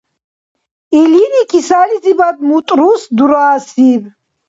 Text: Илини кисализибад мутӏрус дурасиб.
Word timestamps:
Илини 0.99 1.43
кисализибад 1.51 2.37
мутӏрус 2.47 3.01
дурасиб. 3.17 4.01